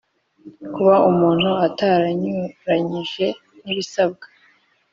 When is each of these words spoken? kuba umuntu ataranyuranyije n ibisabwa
kuba 0.73 0.95
umuntu 1.09 1.49
ataranyuranyije 1.67 3.27
n 3.63 3.65
ibisabwa 3.71 4.25